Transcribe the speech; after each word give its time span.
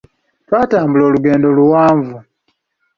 Twatambula 0.47 1.03
olugendo 1.09 1.47
luwanvu. 1.57 2.17